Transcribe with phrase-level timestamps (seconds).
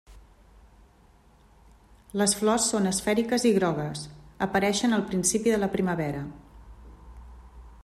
[2.21, 4.03] Les flors són esfèriques i grogues,
[4.49, 6.27] apareixen al principi de la primavera.